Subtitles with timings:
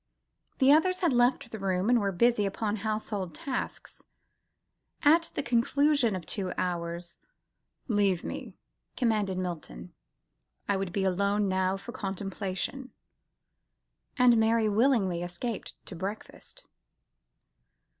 [0.57, 4.01] The others had left the room and were busy upon household tasks.
[5.03, 7.19] At the conclusion of two chapters,
[7.87, 8.55] "Leave me,"
[8.97, 9.93] commanded Milton,
[10.67, 12.89] "I would be alone now for contemplation,"
[14.17, 16.65] and Mary willingly escaped to breakfast.